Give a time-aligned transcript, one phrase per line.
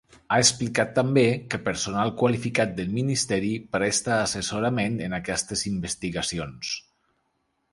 [0.35, 6.73] Ha explicat també que ‘personal qualificat’ del ministeri presta assessorament en aquestes investigacions.